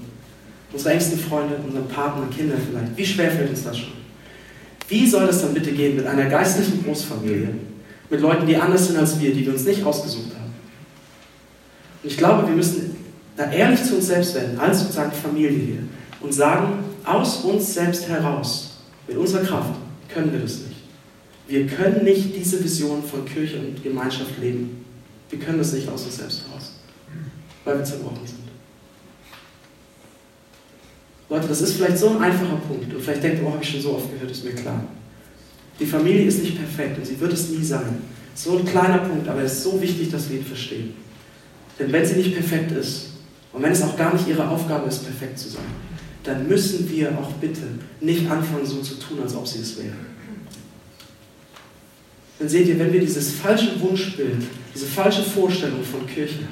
[0.73, 2.97] Unsere engsten Freunde, unseren Partner, Kinder vielleicht.
[2.97, 3.93] Wie schwer fällt uns das schon?
[4.87, 7.49] Wie soll das dann bitte gehen mit einer geistlichen Großfamilie,
[8.09, 10.40] mit Leuten, die anders sind als wir, die wir uns nicht ausgesucht haben?
[12.03, 12.95] Und ich glaube, wir müssen
[13.37, 15.83] da ehrlich zu uns selbst werden, als sozusagen Familie hier,
[16.19, 19.73] und sagen, aus uns selbst heraus, mit unserer Kraft,
[20.13, 20.81] können wir das nicht.
[21.47, 24.85] Wir können nicht diese Vision von Kirche und Gemeinschaft leben.
[25.29, 26.73] Wir können das nicht aus uns selbst heraus,
[27.65, 28.39] weil wir zerbrochen sind.
[31.29, 32.93] Leute, das ist vielleicht so ein einfacher Punkt.
[32.93, 34.83] Und vielleicht denkt ihr, oh, habe ich schon so oft gehört, ist mir klar.
[35.79, 38.01] Die Familie ist nicht perfekt und sie wird es nie sein.
[38.35, 40.93] So ein kleiner Punkt, aber es ist so wichtig, dass wir ihn verstehen.
[41.81, 43.07] Denn wenn sie nicht perfekt ist
[43.51, 45.63] und wenn es auch gar nicht ihre Aufgabe ist, perfekt zu sein,
[46.23, 47.61] dann müssen wir auch bitte
[47.99, 49.95] nicht anfangen, so zu tun, als ob sie es wäre.
[52.37, 56.43] Dann seht ihr, wenn wir dieses falsche Wunschbild, diese falsche Vorstellung von Kirche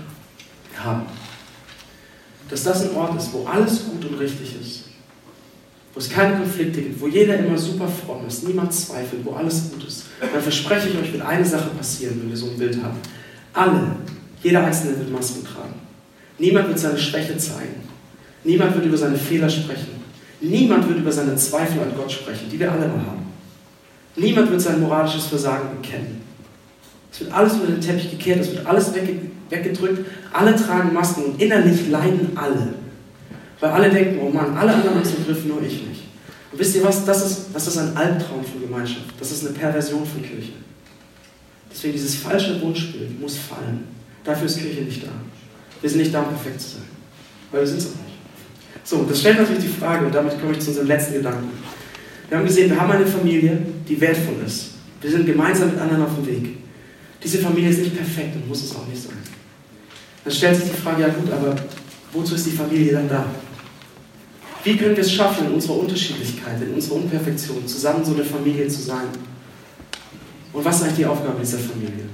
[0.76, 1.04] haben,
[2.50, 4.86] dass das ein Ort ist, wo alles gut und richtig ist,
[5.94, 9.70] wo es keine Konflikte gibt, wo jeder immer super fromm ist, niemand zweifelt, wo alles
[9.72, 12.82] gut ist, dann verspreche ich euch, wird eine Sache passieren, wenn wir so ein Bild
[12.82, 12.98] haben.
[13.54, 13.96] Alle
[14.42, 15.76] jeder Einzelne wird Masken tragen.
[16.38, 17.84] Niemand wird seine Schwäche zeigen.
[18.44, 20.00] Niemand wird über seine Fehler sprechen.
[20.42, 23.28] Niemand wird über seine Zweifel an Gott sprechen, die wir alle mal haben.
[24.16, 26.22] Niemand wird sein moralisches Versagen bekennen.
[27.12, 28.94] Es wird alles über den Teppich gekehrt, es wird alles
[29.50, 30.06] weggedrückt.
[30.32, 32.76] Alle tragen Masken und innerlich leiden alle.
[33.60, 36.04] Weil alle denken, oh Mann, alle anderen haben es im Griff, nur ich nicht.
[36.52, 37.04] Und wisst ihr was?
[37.04, 39.14] Das ist, das ist ein Albtraum von Gemeinschaft.
[39.20, 40.54] Das ist eine Perversion von Kirche.
[41.70, 43.99] Deswegen dieses falsche Wunschbild muss fallen.
[44.24, 45.10] Dafür ist Kirche nicht da.
[45.82, 46.84] Wir sind nicht da, um perfekt zu sein.
[47.52, 48.10] Weil wir sind es auch nicht.
[48.84, 51.50] So, das stellt natürlich die Frage, und damit komme ich zu unserem letzten Gedanken.
[52.28, 54.72] Wir haben gesehen, wir haben eine Familie, die wertvoll ist.
[55.02, 56.58] Wir sind gemeinsam mit anderen auf dem Weg.
[57.24, 59.18] Diese Familie ist nicht perfekt und muss es auch nicht sein.
[60.24, 61.56] Dann stellt sich die Frage, ja gut, aber
[62.12, 63.26] wozu ist die Familie dann da?
[64.64, 68.68] Wie können wir es schaffen, in unserer Unterschiedlichkeit, in unserer Unperfektion, zusammen so eine Familie
[68.68, 69.08] zu sein?
[70.52, 72.09] Und was ist eigentlich die Aufgabe dieser Familie?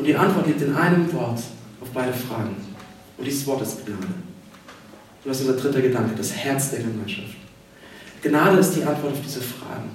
[0.00, 1.38] Und die Antwort liegt in einem Wort
[1.78, 2.56] auf beide Fragen.
[3.18, 4.00] Und dieses Wort ist Gnade.
[4.00, 7.34] Und das ist unser dritter Gedanke, das Herz der Gemeinschaft.
[8.22, 9.90] Gnade ist die Antwort auf diese Fragen.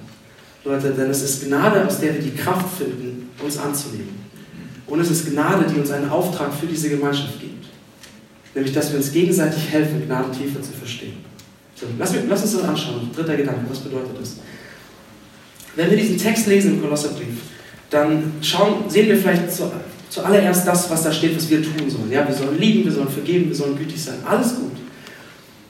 [0.64, 4.14] Leute, denn es ist Gnade, aus der wir die Kraft finden, uns anzunehmen.
[4.86, 7.66] Und es ist Gnade, die uns einen Auftrag für diese Gemeinschaft gibt.
[8.54, 11.16] Nämlich, dass wir uns gegenseitig helfen, Gnade tiefer zu verstehen.
[11.74, 13.10] So, lass, lass uns das anschauen.
[13.12, 14.36] Dritter Gedanke, was bedeutet das?
[15.74, 17.40] Wenn wir diesen Text lesen im Kolosserbrief,
[17.90, 19.64] dann schauen, sehen wir vielleicht zu,
[20.16, 22.10] zuallererst das, was da steht, was wir tun sollen.
[22.10, 24.16] Ja, wir sollen lieben, wir sollen vergeben, wir sollen gütig sein.
[24.24, 24.72] Alles gut.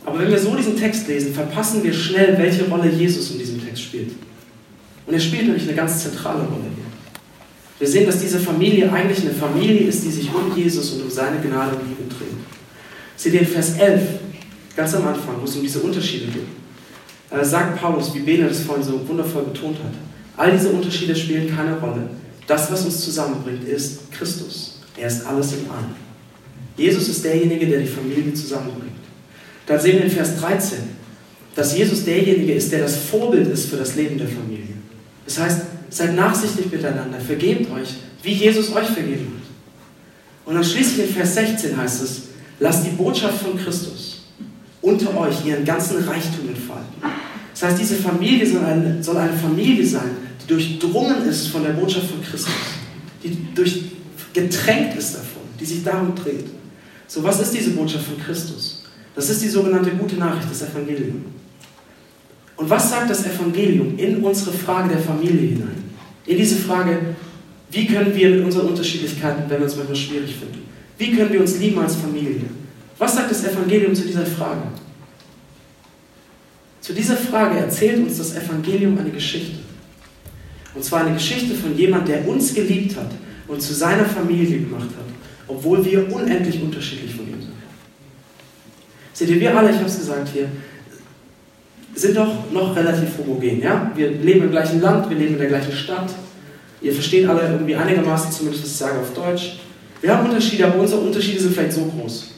[0.05, 3.65] Aber wenn wir so diesen Text lesen, verpassen wir schnell, welche Rolle Jesus in diesem
[3.65, 4.13] Text spielt.
[5.05, 6.85] Und er spielt nämlich eine ganz zentrale Rolle hier.
[7.81, 11.11] Wir sehen, dass diese Familie eigentlich eine Familie ist, die sich um Jesus und um
[11.11, 12.29] seine Gnade und Liebe dreht.
[13.17, 14.01] Seht ihr in Vers 11,
[14.77, 16.47] ganz am Anfang, wo es um diese Unterschiede geht,
[17.31, 19.93] da sagt Paulus, wie Bene das vorhin so wundervoll betont hat,
[20.37, 22.09] all diese Unterschiede spielen keine Rolle.
[22.47, 24.81] Das, was uns zusammenbringt, ist Christus.
[24.97, 25.95] Er ist alles in allem.
[26.77, 28.93] Jesus ist derjenige, der die Familie zusammenbringt.
[29.67, 30.79] Dann sehen wir in Vers 13,
[31.55, 34.75] dass Jesus derjenige ist, der das Vorbild ist für das Leben der Familie.
[35.25, 37.89] Das heißt, seid nachsichtig miteinander, vergebt euch,
[38.23, 39.47] wie Jesus euch vergeben hat.
[40.47, 42.23] Und dann schließlich in Vers 16 heißt es,
[42.61, 44.27] lasst die Botschaft von Christus
[44.81, 46.95] unter euch ihren ganzen Reichtum entfalten.
[47.59, 50.11] Das heißt, diese Familie soll eine, soll eine Familie sein,
[50.43, 52.53] die durchdrungen ist von der Botschaft von Christus,
[53.25, 53.83] die durch,
[54.35, 56.45] getränkt ist davon, die sich darum dreht.
[57.07, 58.85] So, was ist diese Botschaft von Christus?
[59.15, 61.25] Das ist die sogenannte gute Nachricht, das Evangelium.
[62.57, 65.85] Und was sagt das Evangelium in unsere Frage der Familie hinein?
[66.27, 67.17] In diese Frage,
[67.71, 70.63] wie können wir mit unseren Unterschiedlichkeiten, wenn wir uns manchmal schwierig finden,
[70.99, 72.43] wie können wir uns lieben als Familie?
[72.99, 74.61] Was sagt das Evangelium zu dieser Frage?
[76.87, 79.57] Zu dieser Frage erzählt uns das Evangelium eine Geschichte.
[80.73, 83.11] Und zwar eine Geschichte von jemand, der uns geliebt hat
[83.49, 85.07] und zu seiner Familie gemacht hat,
[85.49, 87.55] obwohl wir unendlich unterschiedlich von ihm sind.
[89.13, 90.49] Seht ihr, wir alle, ich habe es gesagt hier,
[91.97, 93.61] sind doch noch relativ homogen.
[93.61, 93.91] Ja?
[93.97, 96.13] Wir leben im gleichen Land, wir leben in der gleichen Stadt.
[96.81, 99.59] Ihr versteht alle irgendwie einigermaßen zumindest, was ich sage auf Deutsch.
[100.01, 102.36] Wir haben Unterschiede, aber unsere Unterschiede sind vielleicht so groß.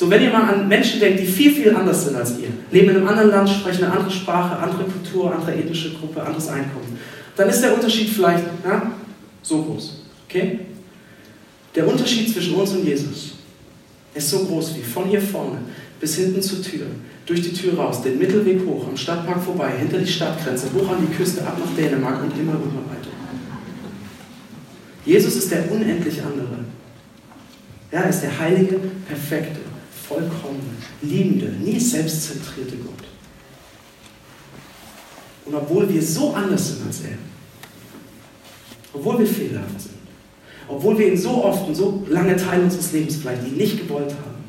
[0.00, 2.88] So, wenn ihr mal an Menschen denkt, die viel, viel anders sind als ihr, leben
[2.88, 6.98] in einem anderen Land, sprechen eine andere Sprache, andere Kultur, andere ethnische Gruppe, anderes Einkommen,
[7.36, 8.92] dann ist der Unterschied vielleicht ja,
[9.42, 10.04] so groß.
[10.26, 10.60] Okay?
[11.74, 13.32] Der Unterschied zwischen uns und Jesus
[14.14, 15.58] ist so groß wie von hier vorne
[16.00, 16.86] bis hinten zur Tür,
[17.26, 21.06] durch die Tür raus, den Mittelweg hoch, am Stadtpark vorbei, hinter die Stadtgrenze, hoch an
[21.06, 23.10] die Küste, ab nach Dänemark und immer, immer weiter.
[25.04, 26.64] Jesus ist der unendlich andere.
[27.90, 29.60] Er ist der heilige, perfekte,
[30.10, 33.06] vollkommene, liebende, nie selbstzentrierte Gott.
[35.46, 37.18] Und obwohl wir so anders sind als er,
[38.92, 39.94] obwohl wir fehlerhaft sind,
[40.66, 44.10] obwohl wir ihn so oft und so lange Teile unseres Lebens vielleicht ihn nicht gewollt
[44.10, 44.44] haben,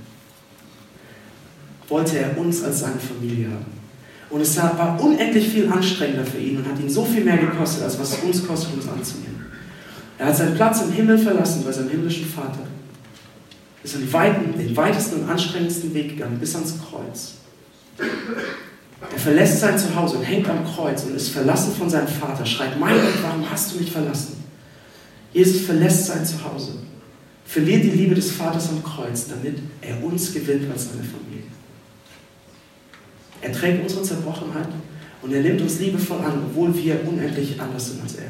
[1.88, 3.82] wollte er uns als seine Familie haben.
[4.30, 7.84] Und es war unendlich viel anstrengender für ihn und hat ihn so viel mehr gekostet,
[7.84, 9.46] als was es uns kostet, uns anzunehmen.
[10.18, 12.71] Er hat seinen Platz im Himmel verlassen bei seinem himmlischen Vater.
[13.84, 17.34] Ist den, weiten, den weitesten und anstrengendsten Weg gegangen, bis ans Kreuz.
[19.12, 22.46] Er verlässt sein Zuhause und hängt am Kreuz und ist verlassen von seinem Vater.
[22.46, 24.44] Schreit, mein Gott, warum hast du mich verlassen?
[25.34, 26.74] Jesus verlässt sein Zuhause,
[27.46, 31.48] verliert die Liebe des Vaters am Kreuz, damit er uns gewinnt als seine Familie.
[33.42, 34.68] Er trägt unsere Zerbrochenheit
[35.22, 38.30] und er nimmt uns liebevoll an, obwohl wir unendlich anders sind als er.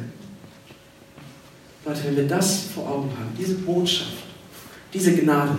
[1.86, 4.21] Leute, wenn wir das vor Augen haben, diese Botschaft,
[4.94, 5.58] diese Gnade,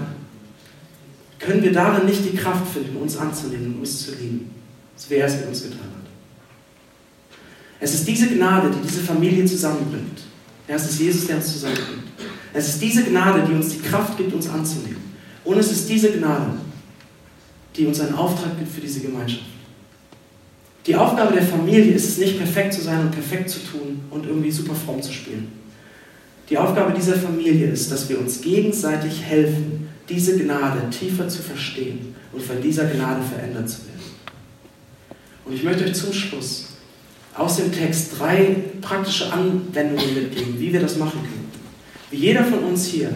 [1.38, 4.50] können wir darin nicht die Kraft finden, uns anzunehmen und uns zu lieben,
[4.96, 6.02] so wie er es mit uns getan hat.
[7.80, 10.20] Es ist diese Gnade, die diese Familie zusammenbringt.
[10.68, 12.04] Ja, es ist Jesus, der uns zusammenbringt.
[12.54, 15.02] Es ist diese Gnade, die uns die Kraft gibt, uns anzunehmen.
[15.44, 16.52] Und es ist diese Gnade,
[17.76, 19.46] die uns einen Auftrag gibt für diese Gemeinschaft.
[20.86, 24.26] Die Aufgabe der Familie ist es nicht, perfekt zu sein und perfekt zu tun und
[24.26, 25.61] irgendwie super fromm zu spielen.
[26.52, 32.14] Die Aufgabe dieser Familie ist, dass wir uns gegenseitig helfen, diese Gnade tiefer zu verstehen
[32.30, 34.02] und von dieser Gnade verändert zu werden.
[35.46, 36.66] Und ich möchte euch zum Schluss
[37.34, 41.48] aus dem Text drei praktische Anwendungen mitgeben, wie wir das machen können.
[42.10, 43.08] Wie jeder von uns hier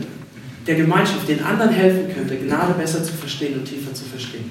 [0.66, 4.50] der Gemeinschaft, den anderen helfen könnte, Gnade besser zu verstehen und tiefer zu verstehen.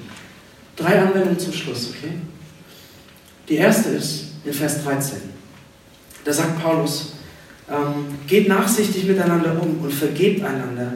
[0.76, 2.12] Drei Anwendungen zum Schluss, okay?
[3.48, 5.18] Die erste ist in Vers 13.
[6.24, 7.15] Da sagt Paulus,
[7.70, 10.92] ähm, geht nachsichtig miteinander um und vergebt einander,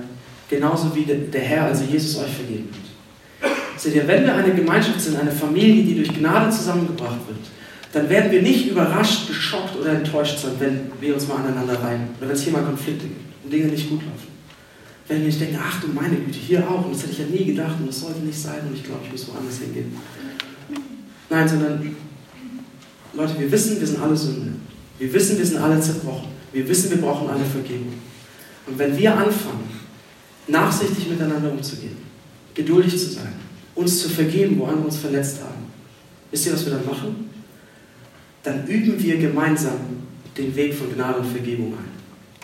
[0.48, 3.50] genauso wie der Herr, also Jesus, euch vergeben hat.
[3.80, 7.38] Seht ihr, wenn wir eine Gemeinschaft sind, eine Familie, die durch Gnade zusammengebracht wird,
[7.92, 12.08] dann werden wir nicht überrascht, geschockt oder enttäuscht sein, wenn wir uns mal aneinander reiben
[12.18, 14.30] oder wenn es hier mal Konflikte gibt und Dinge nicht gut laufen
[15.10, 17.24] wenn wir nicht denken, ach du meine Güte, hier auch, und das hätte ich ja
[17.26, 19.92] nie gedacht und das sollte nicht sein und ich glaube, ich muss woanders hingehen.
[21.28, 21.96] Nein, sondern,
[23.12, 24.52] Leute, wir wissen, wir sind alle Sünde.
[25.00, 26.28] Wir wissen, wir sind alle zerbrochen.
[26.52, 27.94] Wir wissen, wir brauchen alle Vergebung.
[28.66, 29.68] Und wenn wir anfangen,
[30.48, 31.96] nachsichtig miteinander umzugehen,
[32.54, 33.32] geduldig zu sein,
[33.74, 35.70] uns zu vergeben, wo andere uns verletzt haben.
[36.30, 37.30] Wisst ihr, was wir dann machen?
[38.42, 39.78] Dann üben wir gemeinsam
[40.36, 41.90] den Weg von Gnade und Vergebung ein.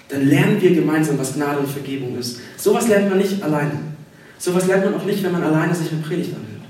[0.08, 2.40] Dann lernen wir gemeinsam, was Gnade und Vergebung ist.
[2.56, 3.78] Sowas lernt man nicht alleine.
[4.38, 6.64] Sowas lernt man auch nicht, wenn man alleine sich eine Predigt anhört.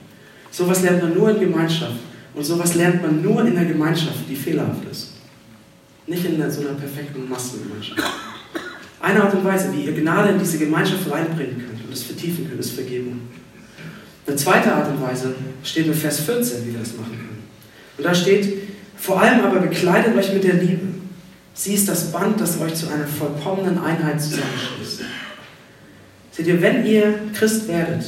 [0.50, 1.98] Sowas lernt man nur in Gemeinschaft.
[2.34, 5.15] Und sowas lernt man nur in der Gemeinschaft, die fehlerhaft ist.
[6.06, 8.02] Nicht in so einer perfekten Massengemeinschaft.
[9.00, 12.48] Eine Art und Weise, wie ihr Gnade in diese Gemeinschaft reinbringen könnt und es vertiefen
[12.48, 13.20] könnt, ist Vergebung.
[14.26, 17.44] Eine zweite Art und Weise steht in Vers 14, wie wir das machen können.
[17.98, 18.62] Und da steht,
[18.96, 20.86] vor allem aber bekleidet euch mit der Liebe.
[21.54, 25.02] Sie ist das Band, das euch zu einer vollkommenen Einheit zusammenschließt.
[26.32, 28.04] Seht ihr, wenn ihr Christ werdet,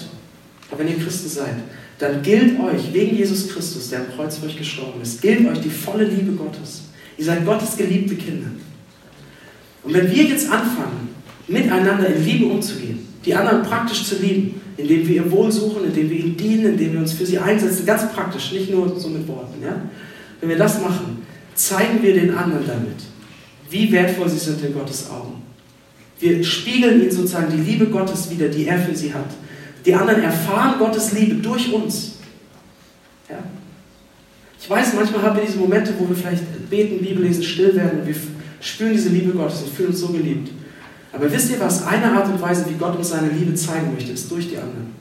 [0.77, 1.55] wenn ihr Christen seid,
[1.99, 5.61] dann gilt euch, wegen Jesus Christus, der am Kreuz für euch gestorben ist, gilt euch
[5.61, 6.88] die volle Liebe Gottes.
[7.19, 8.49] Ihr seid Gottes geliebte Kinder.
[9.83, 11.09] Und wenn wir jetzt anfangen,
[11.49, 16.09] miteinander in Liebe umzugehen, die anderen praktisch zu lieben, indem wir ihr Wohl suchen, indem
[16.09, 19.27] wir ihnen dienen, indem wir uns für sie einsetzen, ganz praktisch, nicht nur so mit
[19.27, 19.61] Worten.
[19.63, 19.81] Ja?
[20.41, 23.03] Wenn wir das machen, zeigen wir den anderen damit,
[23.71, 25.43] wie wertvoll sie sind in Gottes Augen.
[26.21, 29.31] Wir spiegeln ihnen sozusagen die Liebe Gottes wieder, die er für sie hat.
[29.85, 32.13] Die anderen erfahren Gottes Liebe durch uns.
[33.29, 33.39] Ja?
[34.61, 38.01] Ich weiß, manchmal haben wir diese Momente, wo wir vielleicht beten, Bibel lesen, still werden
[38.01, 38.15] und wir
[38.61, 40.51] spüren diese Liebe Gottes und fühlen uns so geliebt.
[41.13, 41.87] Aber wisst ihr was?
[41.87, 44.93] Eine Art und Weise, wie Gott uns seine Liebe zeigen möchte, ist durch die anderen.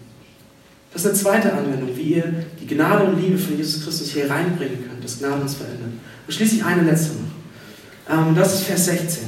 [0.94, 4.30] Das ist eine zweite Anwendung, wie ihr die Gnade und Liebe von Jesus Christus hier
[4.30, 5.90] reinbringen könnt, dass Gnade uns verändert.
[6.26, 8.18] Und schließlich eine letzte noch.
[8.28, 9.24] Ähm, das ist Vers 16.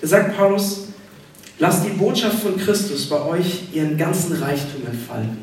[0.00, 0.88] Da sagt Paulus,
[1.58, 5.38] lasst die Botschaft von Christus bei euch ihren ganzen Reichtum entfalten.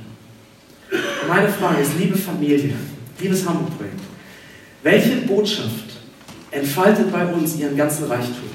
[1.28, 2.74] Meine Frage ist, liebe Familie,
[3.20, 4.00] liebes Hamburg-Projekt,
[4.84, 5.70] welche Botschaft
[6.52, 8.50] entfaltet bei uns ihren ganzen Reichtum?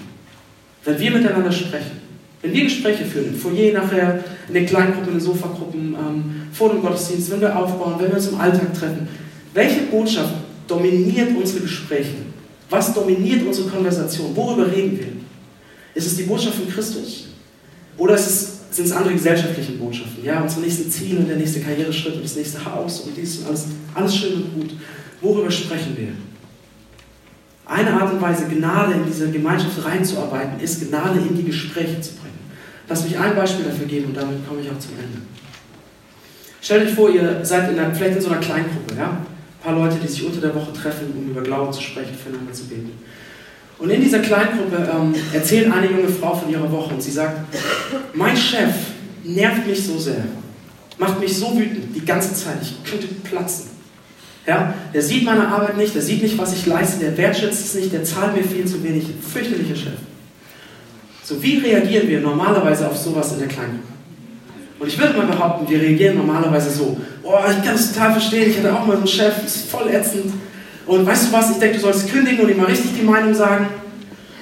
[0.84, 2.00] Wenn wir miteinander sprechen,
[2.42, 6.70] wenn wir Gespräche führen, im Foyer nachher, in den Kleingruppen, in den Sofagruppen, ähm, vor
[6.70, 9.08] dem Gottesdienst, wenn wir aufbauen, wenn wir uns im Alltag treffen,
[9.52, 10.34] welche Botschaft
[10.66, 12.14] dominiert unsere Gespräche?
[12.70, 14.34] Was dominiert unsere Konversation?
[14.34, 15.08] Worüber reden wir?
[15.94, 17.26] Ist es die Botschaft von Christus?
[17.98, 20.24] Oder ist es, sind es andere gesellschaftliche Botschaften?
[20.24, 23.48] Ja, unsere nächsten Ziele und der nächste Karriereschritt und das nächste Haus und dies und
[23.48, 24.70] alles, alles schön und gut.
[25.20, 26.08] Worüber sprechen wir?
[27.66, 32.14] Eine Art und Weise, Gnade in diese Gemeinschaft reinzuarbeiten, ist Gnade in die Gespräche zu
[32.14, 32.38] bringen.
[32.88, 35.18] Lass mich ein Beispiel dafür geben und damit komme ich auch zum Ende.
[36.62, 39.10] Stellt euch vor, ihr seid in einer, vielleicht in so einer Kleingruppe, ja?
[39.10, 42.52] Ein paar Leute, die sich unter der Woche treffen, um über Glauben zu sprechen, füreinander
[42.52, 42.92] zu beten.
[43.80, 47.54] Und in dieser Kleingruppe ähm, erzählt eine junge Frau von ihrer Woche und sie sagt,
[48.12, 48.74] mein Chef
[49.24, 50.24] nervt mich so sehr,
[50.98, 53.70] macht mich so wütend die ganze Zeit, ich könnte platzen.
[54.46, 57.74] Ja, der sieht meine Arbeit nicht, der sieht nicht, was ich leiste, der wertschätzt es
[57.74, 59.04] nicht, der zahlt mir viel zu wenig.
[59.32, 59.98] Fürchterlicher Chef.
[61.22, 63.84] So, wie reagieren wir normalerweise auf sowas in der Kleingruppe?
[64.78, 68.50] Und ich würde mal behaupten, wir reagieren normalerweise so: Oh, ich kann es total verstehen,
[68.50, 70.32] ich hatte auch mal so einen Chef, ist voll ätzend.
[70.86, 73.34] Und weißt du was, ich denke, du sollst kündigen und ihm mal richtig die Meinung
[73.34, 73.68] sagen.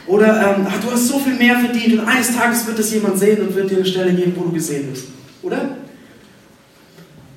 [0.06, 3.18] Oder ähm, ach, du hast so viel mehr verdient und eines Tages wird es jemand
[3.18, 5.08] sehen und wird dir eine Stelle geben, wo du gesehen bist.
[5.42, 5.76] Oder?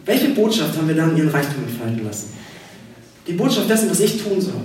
[0.05, 2.29] Welche Botschaft haben wir dann ihren Reichtum entfalten lassen?
[3.27, 4.61] Die Botschaft dessen, was ich tun soll.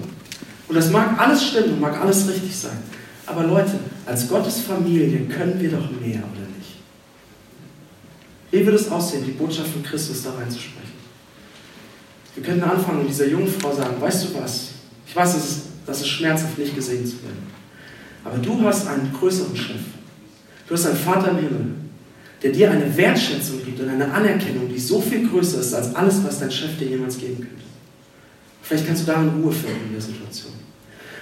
[0.68, 2.78] Und das mag alles stimmen und mag alles richtig sein.
[3.26, 3.72] Aber Leute,
[4.06, 6.76] als Gottes Familie können wir doch mehr, oder nicht?
[8.52, 10.95] Wie würde es aussehen, die Botschaft von Christus da reinzusprechen?
[12.36, 14.68] Wir könnten anfangen und dieser jungen Frau sagen, weißt du was?
[15.06, 17.46] Ich weiß, das ist, das ist schmerzhaft, nicht gesehen zu werden.
[18.24, 19.80] Aber du hast einen größeren Chef.
[20.68, 21.66] Du hast einen Vater im Himmel,
[22.42, 26.22] der dir eine Wertschätzung gibt und eine Anerkennung, die so viel größer ist als alles,
[26.24, 27.64] was dein Chef dir jemals geben könnte.
[28.62, 30.52] Vielleicht kannst du darin Ruhe finden in der Situation.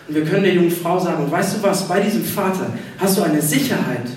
[0.09, 3.23] Und wir können der jungen Frau sagen, weißt du was, bei diesem Vater hast du
[3.23, 4.09] eine Sicherheit,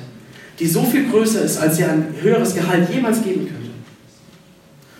[0.59, 3.67] die so viel größer ist, als dir ein höheres Gehalt jemals geben könnte.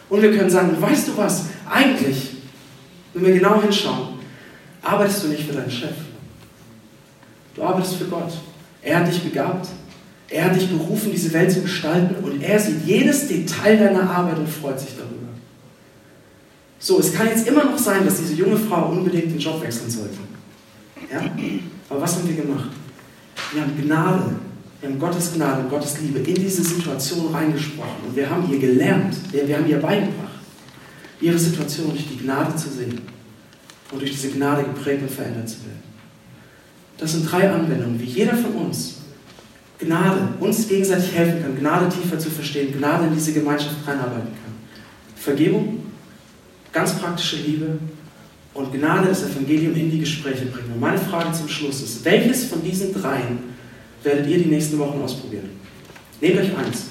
[0.10, 2.32] Und wir können sagen, weißt du was, eigentlich,
[3.14, 4.20] wenn wir genau hinschauen,
[4.82, 5.96] arbeitest du nicht für deinen Chef.
[7.56, 8.32] Du arbeitest für Gott.
[8.82, 9.68] Er hat dich begabt.
[10.30, 14.38] Er hat dich berufen, diese Welt zu gestalten und er sieht jedes Detail deiner Arbeit
[14.38, 15.28] und freut sich darüber.
[16.80, 19.90] So, es kann jetzt immer noch sein, dass diese junge Frau unbedingt den Job wechseln
[19.90, 20.18] sollte.
[21.12, 21.22] Ja?
[21.90, 22.70] Aber was haben wir gemacht?
[23.54, 24.36] Wir haben Gnade,
[24.82, 28.08] wir haben Gottes Gnade und Gottes Liebe in diese Situation reingesprochen.
[28.08, 30.27] Und wir haben ihr gelernt, wir, wir haben ihr beigebracht,
[31.20, 33.02] ihre Situation durch die Gnade zu sehen
[33.92, 35.84] und durch diese Gnade geprägt und verändert zu werden.
[36.98, 38.96] Das sind drei Anwendungen, wie jeder von uns
[39.80, 44.54] Gnade uns gegenseitig helfen kann, Gnade tiefer zu verstehen, Gnade in diese Gemeinschaft reinarbeiten kann.
[45.15, 45.84] Vergebung,
[46.72, 47.78] ganz praktische Liebe
[48.54, 50.72] und Gnade das Evangelium in die Gespräche bringen.
[50.74, 53.40] Und meine Frage zum Schluss ist, welches von diesen dreien
[54.04, 55.50] werdet ihr die nächsten Wochen ausprobieren?
[56.20, 56.88] Nehmt euch eins.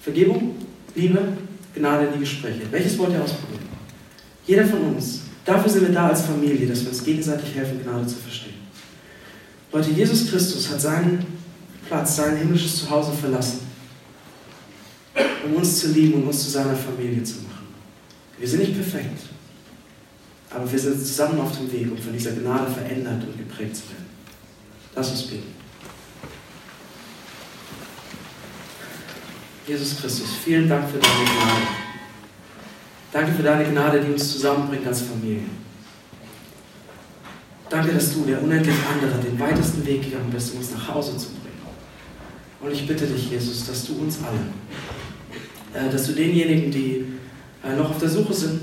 [0.00, 0.56] Vergebung,
[0.96, 1.20] Liebe,
[1.74, 2.62] Gnade in die Gespräche.
[2.70, 3.68] Welches wollt ihr ausprobieren?
[4.46, 5.20] Jeder von uns.
[5.44, 8.54] Dafür sind wir da als Familie, dass wir uns gegenseitig helfen, Gnade zu verstehen.
[9.72, 11.26] Leute, Jesus Christus hat seinen
[11.86, 13.60] Platz, sein himmlisches Zuhause verlassen,
[15.44, 17.66] um uns zu lieben und uns zu seiner Familie zu machen.
[18.38, 19.24] Wir sind nicht perfekt,
[20.50, 23.82] aber wir sind zusammen auf dem Weg, um von dieser Gnade verändert und geprägt zu
[23.90, 24.06] werden.
[24.94, 25.53] Lass uns beten.
[29.66, 31.66] Jesus Christus, vielen Dank für deine Gnade.
[33.12, 35.44] Danke für deine Gnade, die uns zusammenbringt als Familie.
[37.70, 41.16] Danke, dass du, der unendlich andere, den weitesten Weg gegangen bist, um uns nach Hause
[41.16, 41.44] zu bringen.
[42.60, 47.06] Und ich bitte dich, Jesus, dass du uns alle, äh, dass du denjenigen, die
[47.64, 48.60] äh, noch auf der Suche sind,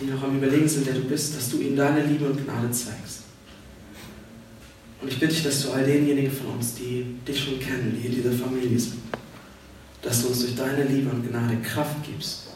[0.00, 2.70] die noch am Überlegen sind, wer du bist, dass du ihnen deine Liebe und Gnade
[2.70, 3.22] zeigst.
[5.00, 8.06] Und ich bitte dich, dass du all denjenigen von uns, die dich schon kennen, die
[8.06, 9.00] in dieser Familie sind,
[10.06, 12.50] dass du uns durch deine Liebe und Gnade Kraft gibst,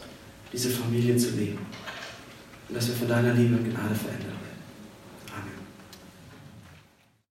[0.53, 1.59] diese Familie zu leben.
[2.69, 4.50] Und dass wir von deiner Liebe und Gnade verändern werden.